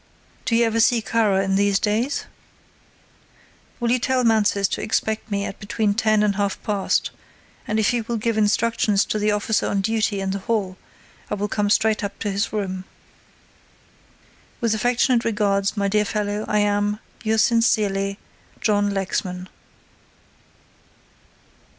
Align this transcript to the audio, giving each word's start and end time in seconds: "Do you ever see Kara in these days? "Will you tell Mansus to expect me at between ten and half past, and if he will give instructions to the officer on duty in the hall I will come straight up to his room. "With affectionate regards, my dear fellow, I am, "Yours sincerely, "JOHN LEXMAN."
"Do 0.45 0.55
you 0.55 0.65
ever 0.65 0.79
see 0.79 0.99
Kara 0.99 1.43
in 1.43 1.55
these 1.57 1.77
days? 1.77 2.25
"Will 3.79 3.91
you 3.91 3.99
tell 3.99 4.23
Mansus 4.23 4.67
to 4.69 4.81
expect 4.81 5.29
me 5.29 5.45
at 5.45 5.59
between 5.59 5.93
ten 5.93 6.23
and 6.23 6.37
half 6.37 6.59
past, 6.63 7.11
and 7.67 7.79
if 7.79 7.89
he 7.89 8.01
will 8.01 8.17
give 8.17 8.35
instructions 8.35 9.05
to 9.05 9.19
the 9.19 9.29
officer 9.29 9.67
on 9.67 9.81
duty 9.81 10.19
in 10.19 10.31
the 10.31 10.39
hall 10.39 10.75
I 11.29 11.35
will 11.35 11.47
come 11.47 11.69
straight 11.69 12.03
up 12.03 12.17
to 12.17 12.31
his 12.31 12.51
room. 12.51 12.85
"With 14.59 14.73
affectionate 14.73 15.23
regards, 15.23 15.77
my 15.77 15.87
dear 15.87 16.05
fellow, 16.05 16.45
I 16.47 16.57
am, 16.57 16.97
"Yours 17.23 17.43
sincerely, 17.43 18.17
"JOHN 18.59 18.95
LEXMAN." 18.95 19.49